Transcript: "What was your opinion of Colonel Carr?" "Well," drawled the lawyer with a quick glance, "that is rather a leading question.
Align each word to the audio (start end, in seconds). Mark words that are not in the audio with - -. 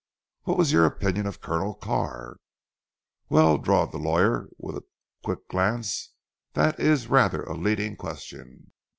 "What 0.45 0.57
was 0.57 0.71
your 0.71 0.85
opinion 0.87 1.27
of 1.27 1.41
Colonel 1.41 1.75
Carr?" 1.75 2.37
"Well," 3.29 3.59
drawled 3.59 3.91
the 3.91 3.99
lawyer 3.99 4.49
with 4.57 4.75
a 4.77 4.83
quick 5.23 5.47
glance, 5.47 6.13
"that 6.53 6.79
is 6.79 7.05
rather 7.05 7.43
a 7.43 7.55
leading 7.55 7.95
question. 7.95 8.71